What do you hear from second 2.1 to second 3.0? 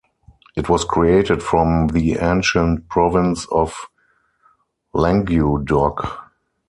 ancient